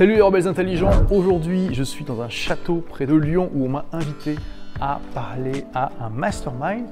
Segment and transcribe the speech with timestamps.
[0.00, 3.68] Salut les rebelles intelligents, aujourd'hui je suis dans un château près de Lyon où on
[3.68, 4.36] m'a invité
[4.80, 6.86] à parler à un mastermind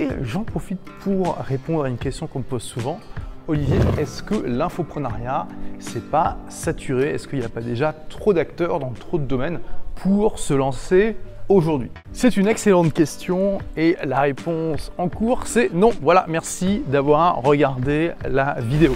[0.00, 3.00] et j'en profite pour répondre à une question qu'on me pose souvent.
[3.48, 5.46] Olivier, est-ce que l'infoprenariat
[5.78, 7.10] c'est pas saturé?
[7.10, 9.60] Est-ce qu'il n'y a pas déjà trop d'acteurs dans trop de domaines
[9.96, 11.16] pour se lancer
[11.50, 11.90] aujourd'hui?
[12.12, 15.90] C'est une excellente question et la réponse en cours c'est non.
[16.00, 18.94] Voilà, merci d'avoir regardé la vidéo.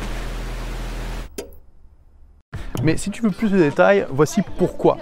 [2.82, 4.98] Mais si tu veux plus de détails, voici pourquoi.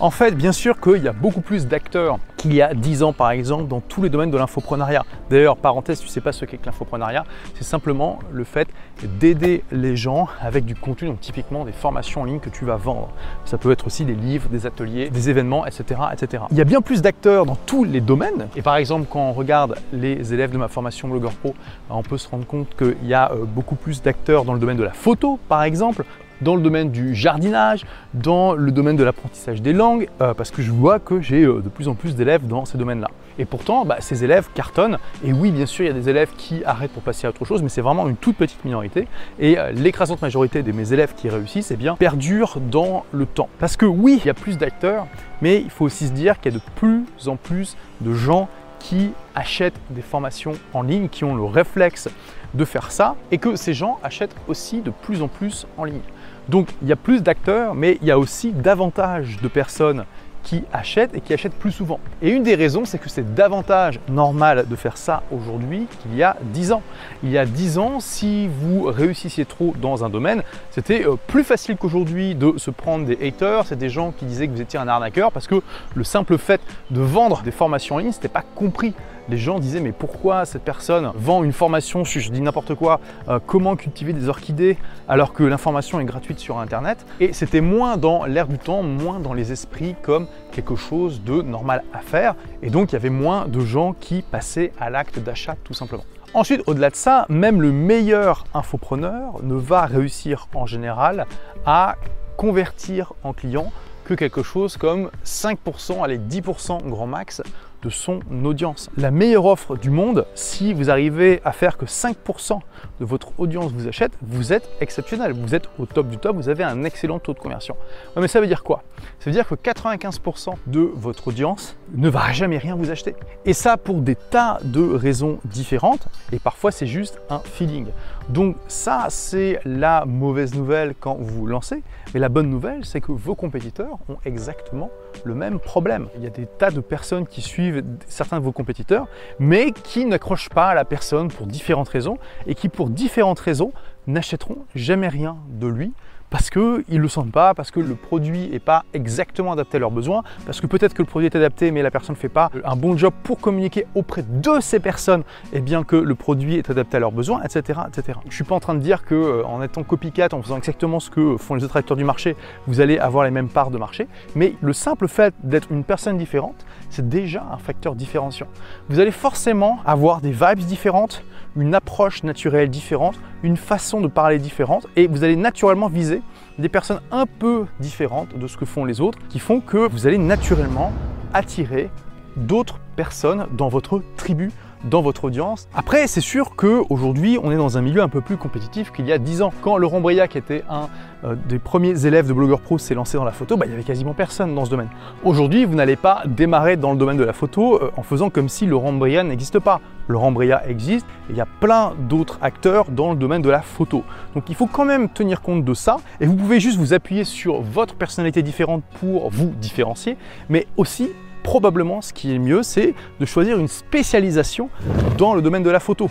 [0.00, 3.12] En fait, bien sûr qu'il y a beaucoup plus d'acteurs qu'il y a 10 ans,
[3.12, 5.04] par exemple, dans tous les domaines de l'infoprenariat.
[5.28, 7.24] D'ailleurs, parenthèse, tu ne sais pas ce qu'est que l'infoprenariat,
[7.54, 8.66] c'est simplement le fait
[9.02, 12.76] d'aider les gens avec du contenu, donc typiquement des formations en ligne que tu vas
[12.76, 13.10] vendre.
[13.44, 16.00] Ça peut être aussi des livres, des ateliers, des événements, etc.
[16.14, 16.44] etc.
[16.50, 18.48] Il y a bien plus d'acteurs dans tous les domaines.
[18.56, 21.54] Et par exemple, quand on regarde les élèves de ma formation Blogger Pro,
[21.90, 24.78] on peut se rendre compte qu'il y a euh, beaucoup plus d'acteurs dans le domaine
[24.78, 26.06] de la photo, par exemple
[26.40, 30.62] dans le domaine du jardinage, dans le domaine de l'apprentissage des langues, euh, parce que
[30.62, 33.08] je vois que j'ai euh, de plus en plus d'élèves dans ces domaines-là.
[33.38, 34.98] Et pourtant, bah, ces élèves cartonnent.
[35.24, 37.44] Et oui, bien sûr, il y a des élèves qui arrêtent pour passer à autre
[37.44, 39.06] chose, mais c'est vraiment une toute petite minorité.
[39.38, 43.48] Et euh, l'écrasante majorité de mes élèves qui réussissent, eh bien, perdurent dans le temps.
[43.58, 45.06] Parce que oui, il y a plus d'acteurs,
[45.42, 48.48] mais il faut aussi se dire qu'il y a de plus en plus de gens
[48.78, 52.08] qui achètent des formations en ligne, qui ont le réflexe
[52.54, 56.00] de faire ça, et que ces gens achètent aussi de plus en plus en ligne.
[56.48, 60.04] Donc il y a plus d'acteurs, mais il y a aussi davantage de personnes
[60.42, 62.00] qui achètent et qui achètent plus souvent.
[62.22, 66.22] Et une des raisons, c'est que c'est davantage normal de faire ça aujourd'hui qu'il y
[66.22, 66.82] a 10 ans.
[67.22, 71.44] Il y a 10 ans, si vous réussissiez trop dans un domaine, c'était euh, plus
[71.44, 74.78] facile qu'aujourd'hui de se prendre des haters, c'est des gens qui disaient que vous étiez
[74.78, 75.62] un arnaqueur parce que
[75.94, 78.94] le simple fait de vendre des formations en ligne, n'était pas compris
[79.30, 83.38] les gens disaient mais pourquoi cette personne vend une formation je dis n'importe quoi, euh,
[83.44, 84.76] comment cultiver des orchidées
[85.08, 87.06] alors que l'information est gratuite sur Internet?
[87.20, 91.42] Et c'était moins dans l'air du temps, moins dans les esprits comme quelque chose de
[91.42, 92.34] normal à faire.
[92.62, 96.04] Et donc il y avait moins de gens qui passaient à l'acte d'achat tout simplement.
[96.32, 101.26] Ensuite, au-delà de ça, même le meilleur infopreneur ne va réussir en général
[101.66, 101.96] à
[102.36, 103.72] convertir en client
[104.04, 107.42] que quelque chose comme 5%, allez 10% grand max
[107.82, 108.90] de son audience.
[108.96, 112.58] La meilleure offre du monde, si vous arrivez à faire que 5%
[113.00, 116.48] de votre audience vous achète, vous êtes exceptionnel, vous êtes au top du top, vous
[116.48, 117.76] avez un excellent taux de conversion.
[118.16, 118.82] mais ça veut dire quoi?
[119.18, 123.14] Ça veut dire que 95% de votre audience ne va jamais rien vous acheter.
[123.44, 127.86] Et ça pour des tas de raisons différentes, et parfois c'est juste un feeling.
[128.28, 131.82] Donc ça, c'est la mauvaise nouvelle quand vous vous lancez,
[132.14, 134.90] mais la bonne nouvelle, c'est que vos compétiteurs ont exactement
[135.24, 136.08] le même problème.
[136.16, 139.06] Il y a des tas de personnes qui suivent certains de vos compétiteurs,
[139.38, 143.72] mais qui n'accrochent pas à la personne pour différentes raisons et qui, pour différentes raisons,
[144.06, 145.92] n'achèteront jamais rien de lui
[146.30, 149.80] parce qu'ils ne le sentent pas, parce que le produit n'est pas exactement adapté à
[149.80, 152.28] leurs besoins, parce que peut-être que le produit est adapté mais la personne ne fait
[152.28, 156.56] pas un bon job pour communiquer auprès de ces personnes, et bien que le produit
[156.56, 157.80] est adapté à leurs besoins, etc.
[157.88, 158.18] etc.
[158.24, 161.00] Je ne suis pas en train de dire qu'en euh, étant copycat, en faisant exactement
[161.00, 162.36] ce que font les autres acteurs du marché,
[162.66, 166.16] vous allez avoir les mêmes parts de marché, mais le simple fait d'être une personne
[166.16, 168.46] différente, c'est déjà un facteur différenciant.
[168.88, 171.24] Vous allez forcément avoir des vibes différentes,
[171.56, 176.22] une approche naturelle différente, une façon de parler différente, et vous allez naturellement viser
[176.58, 180.06] des personnes un peu différentes de ce que font les autres, qui font que vous
[180.06, 180.92] allez naturellement
[181.32, 181.90] attirer
[182.36, 184.50] d'autres personnes dans votre tribu,
[184.84, 185.68] dans votre audience.
[185.74, 189.12] Après, c'est sûr qu'aujourd'hui, on est dans un milieu un peu plus compétitif qu'il y
[189.12, 189.52] a 10 ans.
[189.62, 190.88] Quand Laurent Briac était un
[191.24, 193.74] euh, des premiers élèves de Blogueur Pro s'est lancé dans la photo, bah, il n'y
[193.74, 194.88] avait quasiment personne dans ce domaine.
[195.24, 198.48] Aujourd'hui, vous n'allez pas démarrer dans le domaine de la photo euh, en faisant comme
[198.48, 199.80] si Laurent Briac n'existe pas.
[200.08, 203.62] Laurent Briac existe et il y a plein d'autres acteurs dans le domaine de la
[203.62, 204.02] photo.
[204.34, 207.24] Donc il faut quand même tenir compte de ça et vous pouvez juste vous appuyer
[207.24, 210.16] sur votre personnalité différente pour vous différencier,
[210.48, 211.10] mais aussi
[211.42, 214.70] probablement ce qui est mieux, c'est de choisir une spécialisation
[215.18, 216.08] dans le domaine de la photo.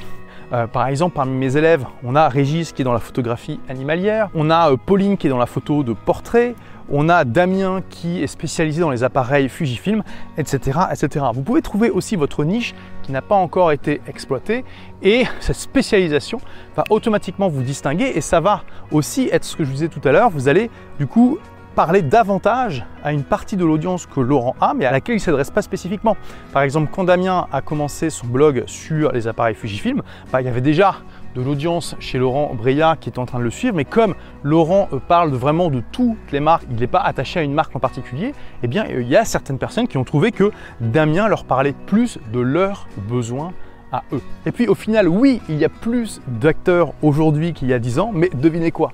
[0.51, 4.29] Euh, par exemple, parmi mes élèves, on a Régis qui est dans la photographie animalière,
[4.34, 6.56] on a euh, Pauline qui est dans la photo de portrait,
[6.91, 10.02] on a Damien qui est spécialisé dans les appareils Fujifilm,
[10.37, 11.26] etc., etc.
[11.35, 12.73] Vous pouvez trouver aussi votre niche
[13.03, 14.66] qui n'a pas encore été exploitée
[15.03, 16.40] et cette spécialisation
[16.76, 20.02] va automatiquement vous distinguer et ça va aussi être ce que je vous disais tout
[20.03, 21.37] à l'heure, vous allez du coup
[21.79, 25.23] parler davantage à une partie de l'audience que Laurent a, mais à laquelle il ne
[25.23, 26.17] s'adresse pas spécifiquement.
[26.52, 30.49] Par exemple, quand Damien a commencé son blog sur les appareils Fujifilm, bah, il y
[30.49, 30.96] avait déjà
[31.35, 34.90] de l'audience chez Laurent Breya qui était en train de le suivre, mais comme Laurent
[34.91, 37.79] euh, parle vraiment de toutes les marques, il n'est pas attaché à une marque en
[37.79, 41.76] particulier, eh bien il y a certaines personnes qui ont trouvé que Damien leur parlait
[41.85, 43.53] plus de leurs besoins
[43.93, 44.22] à eux.
[44.46, 47.99] Et puis au final, oui, il y a plus d'acteurs aujourd'hui qu'il y a 10
[47.99, 48.91] ans, mais devinez quoi?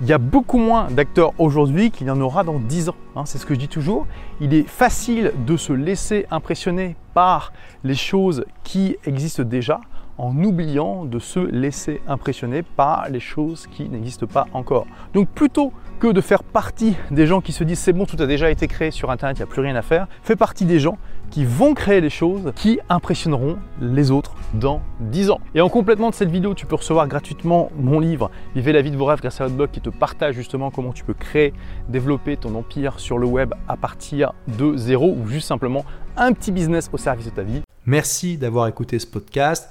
[0.00, 2.94] Il y a beaucoup moins d'acteurs aujourd'hui qu'il y en aura dans 10 ans.
[3.16, 4.06] Hein, c'est ce que je dis toujours.
[4.40, 7.52] Il est facile de se laisser impressionner par
[7.82, 9.80] les choses qui existent déjà
[10.18, 14.86] en oubliant de se laisser impressionner par les choses qui n'existent pas encore.
[15.14, 18.26] Donc plutôt que de faire partie des gens qui se disent c'est bon, tout a
[18.26, 20.78] déjà été créé sur Internet, il n'y a plus rien à faire, fais partie des
[20.78, 20.98] gens
[21.30, 25.40] qui vont créer les choses qui impressionneront les autres dans 10 ans.
[25.54, 28.90] Et en complément de cette vidéo, tu peux recevoir gratuitement mon livre Vivez la vie
[28.90, 31.52] de vos rêves grâce à votre blog qui te partage justement comment tu peux créer,
[31.88, 35.84] développer ton empire sur le web à partir de zéro ou juste simplement
[36.16, 37.62] un petit business au service de ta vie.
[37.86, 39.70] Merci d'avoir écouté ce podcast.